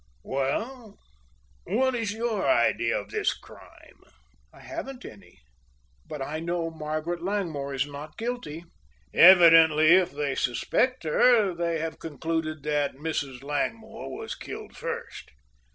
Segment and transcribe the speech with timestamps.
[0.23, 0.97] "Well,
[1.65, 4.01] what is your idea of this crime?"
[4.51, 5.41] "I haven't any.
[6.07, 8.63] But I know Margaret Langmore is not guilty."
[9.13, 13.43] "Evidently if they suspect her they have concluded that Mrs.
[13.43, 15.29] Langmore was killed first."